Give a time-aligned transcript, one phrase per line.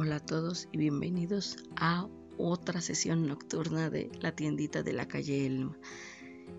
[0.00, 2.06] Hola a todos y bienvenidos a
[2.36, 5.76] otra sesión nocturna de la tiendita de la calle Elma.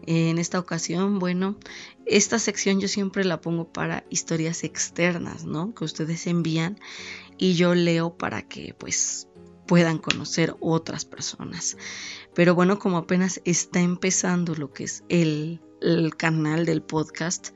[0.06, 1.58] En esta ocasión, bueno,
[2.06, 5.74] esta sección yo siempre la pongo para historias externas, ¿no?
[5.74, 6.82] Que ustedes envían
[7.38, 9.30] y yo leo para que pues
[9.66, 11.78] puedan conocer otras personas.
[12.36, 17.52] Pero bueno, como apenas está empezando lo que es el, el canal del podcast,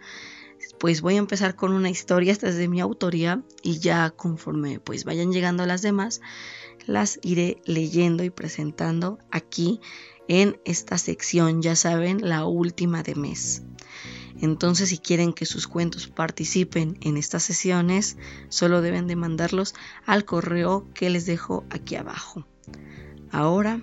[0.83, 4.81] pues voy a empezar con una historia, esta es de mi autoría y ya conforme
[4.81, 6.19] pues vayan llegando las demás,
[6.85, 9.79] las iré leyendo y presentando aquí
[10.27, 13.63] en esta sección, ya saben, la última de mes.
[14.41, 18.17] Entonces, si quieren que sus cuentos participen en estas sesiones,
[18.49, 22.45] solo deben de mandarlos al correo que les dejo aquí abajo.
[23.31, 23.81] Ahora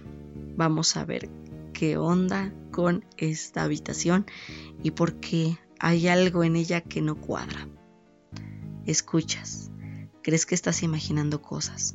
[0.54, 1.30] vamos a ver
[1.72, 4.26] qué onda con esta habitación
[4.82, 7.66] y por qué hay algo en ella que no cuadra.
[8.84, 9.70] Escuchas,
[10.22, 11.94] crees que estás imaginando cosas,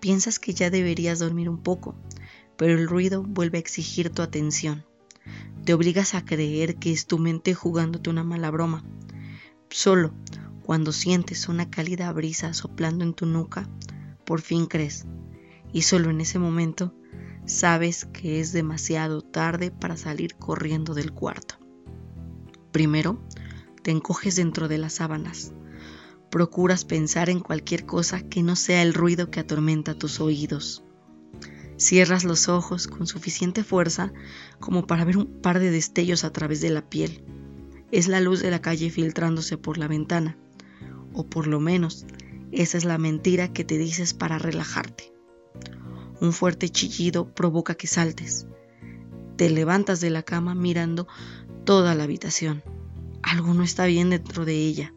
[0.00, 1.94] piensas que ya deberías dormir un poco,
[2.56, 4.84] pero el ruido vuelve a exigir tu atención.
[5.64, 8.84] Te obligas a creer que es tu mente jugándote una mala broma.
[9.70, 10.12] Solo
[10.64, 13.68] cuando sientes una cálida brisa soplando en tu nuca,
[14.24, 15.06] por fin crees.
[15.72, 16.92] Y solo en ese momento
[17.46, 21.61] sabes que es demasiado tarde para salir corriendo del cuarto.
[22.72, 23.22] Primero,
[23.82, 25.52] te encoges dentro de las sábanas.
[26.30, 30.82] Procuras pensar en cualquier cosa que no sea el ruido que atormenta tus oídos.
[31.76, 34.12] Cierras los ojos con suficiente fuerza
[34.58, 37.22] como para ver un par de destellos a través de la piel.
[37.90, 40.38] Es la luz de la calle filtrándose por la ventana.
[41.12, 42.06] O por lo menos,
[42.52, 45.12] esa es la mentira que te dices para relajarte.
[46.20, 48.46] Un fuerte chillido provoca que saltes.
[49.36, 51.08] Te levantas de la cama mirando
[51.64, 52.62] toda la habitación.
[53.22, 54.92] Algo no está bien dentro de ella.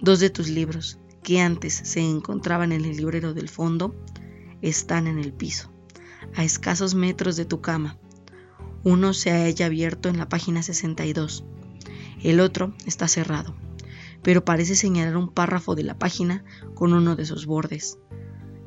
[0.00, 3.94] Dos de tus libros, que antes se encontraban en el librero del fondo,
[4.60, 5.72] están en el piso,
[6.34, 7.98] a escasos metros de tu cama.
[8.84, 11.44] Uno se halla abierto en la página 62.
[12.22, 13.54] El otro está cerrado,
[14.22, 16.44] pero parece señalar un párrafo de la página
[16.74, 17.98] con uno de sus bordes.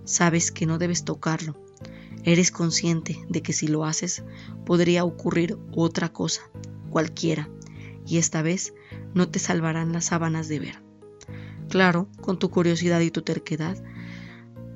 [0.06, 1.62] Sabes que no debes tocarlo.
[2.24, 4.24] Eres consciente de que si lo haces
[4.66, 6.42] podría ocurrir otra cosa,
[6.96, 7.50] cualquiera,
[8.08, 8.74] y esta vez
[9.14, 10.82] no te salvarán las sábanas de ver.
[11.68, 13.84] Claro, con tu curiosidad y tu terquedad,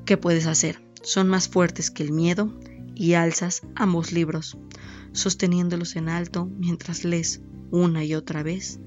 [0.04, 0.84] ¿qué puedes hacer?
[1.02, 2.60] Son más fuertes que el miedo
[2.94, 4.58] y alzas ambos libros,
[5.14, 7.42] sosteniéndolos en alto mientras lees
[7.72, 8.82] una y otra vez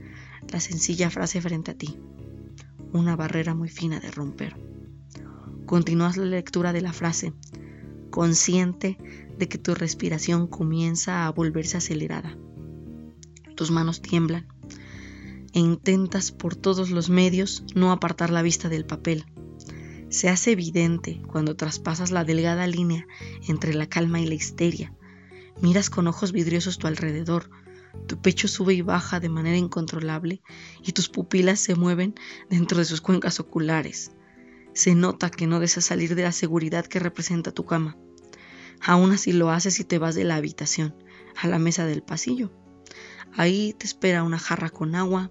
[0.51, 1.99] la sencilla frase frente a ti.
[2.93, 4.59] Una barrera muy fina de romper.
[5.65, 7.33] Continúas la lectura de la frase,
[8.11, 8.99] consciente
[9.39, 12.37] de que tu respiración comienza a volverse acelerada
[13.53, 14.47] tus manos tiemblan
[15.53, 19.27] e intentas por todos los medios no apartar la vista del papel.
[20.09, 23.07] Se hace evidente cuando traspasas la delgada línea
[23.49, 24.95] entre la calma y la histeria.
[25.61, 27.51] Miras con ojos vidriosos tu alrededor,
[28.07, 30.43] tu pecho sube y baja de manera incontrolable
[30.83, 32.15] y tus pupilas se mueven
[32.49, 34.13] dentro de sus cuencas oculares.
[34.75, 37.97] Se nota que no deseas salir de la seguridad que representa tu cama.
[38.81, 40.95] Aún así lo haces y te vas de la habitación,
[41.37, 42.51] a la mesa del pasillo.
[43.37, 45.31] Ahí te espera una jarra con agua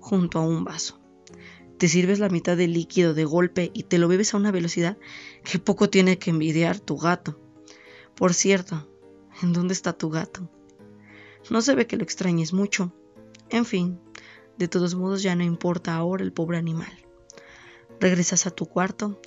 [0.00, 1.00] junto a un vaso.
[1.78, 4.96] Te sirves la mitad del líquido de golpe y te lo bebes a una velocidad
[5.44, 7.40] que poco tiene que envidiar tu gato.
[8.14, 8.88] Por cierto,
[9.42, 10.48] ¿en dónde está tu gato?
[11.50, 12.94] No se ve que lo extrañes mucho.
[13.50, 13.98] En fin,
[14.58, 16.92] de todos modos ya no importa ahora el pobre animal.
[18.00, 19.20] Regresas a tu cuarto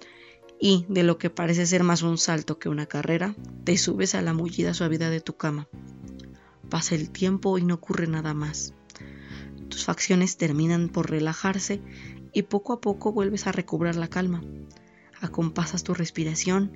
[0.60, 4.22] y, de lo que parece ser más un salto que una carrera, te subes a
[4.22, 5.68] la mullida suavidad de tu cama.
[6.70, 8.74] Pasa el tiempo y no ocurre nada más.
[9.70, 11.82] Tus facciones terminan por relajarse
[12.34, 14.44] y poco a poco vuelves a recobrar la calma.
[15.22, 16.72] Acompasas tu respiración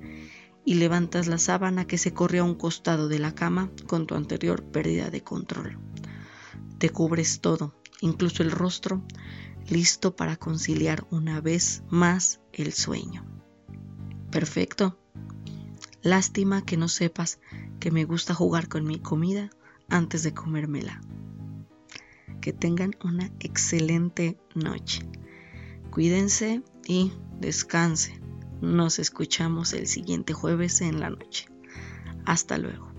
[0.64, 4.14] y levantas la sábana que se corrió a un costado de la cama con tu
[4.14, 5.78] anterior pérdida de control.
[6.78, 9.02] Te cubres todo, incluso el rostro,
[9.68, 13.24] listo para conciliar una vez más el sueño.
[14.30, 14.98] Perfecto.
[16.02, 17.38] Lástima que no sepas
[17.78, 19.50] que me gusta jugar con mi comida
[19.90, 21.00] antes de comérmela.
[22.40, 25.02] Que tengan una excelente noche.
[25.90, 28.20] Cuídense y descansen.
[28.60, 31.46] Nos escuchamos el siguiente jueves en la noche.
[32.24, 32.90] Hasta luego.